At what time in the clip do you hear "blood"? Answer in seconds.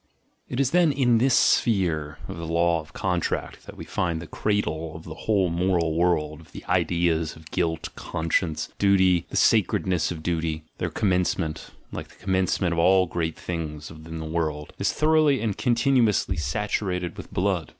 17.31-17.69